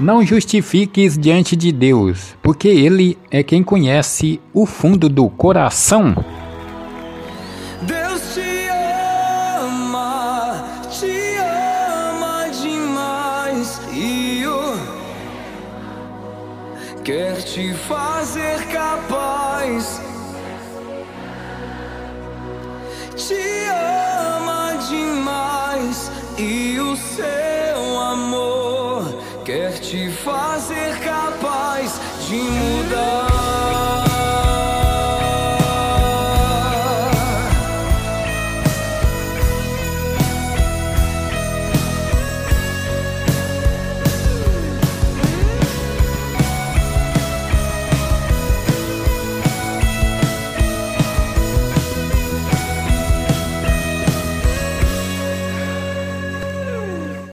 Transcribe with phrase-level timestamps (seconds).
[0.00, 6.14] Não justifiques diante de Deus, porque Ele é quem conhece o fundo do coração.
[7.82, 8.66] Deus te
[9.60, 14.72] ama, te ama demais e o
[17.04, 20.00] quer te fazer capaz.
[23.16, 23.34] Te
[24.48, 28.59] ama demais e o seu amor
[29.44, 33.19] quer te fazer capaz de mudar.